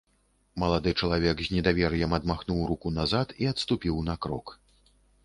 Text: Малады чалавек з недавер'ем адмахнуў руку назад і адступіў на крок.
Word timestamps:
Малады 0.61 0.93
чалавек 1.01 1.43
з 1.47 1.57
недавер'ем 1.57 2.15
адмахнуў 2.19 2.63
руку 2.71 2.87
назад 2.97 3.37
і 3.45 3.51
адступіў 3.53 4.01
на 4.09 4.17
крок. 4.25 4.47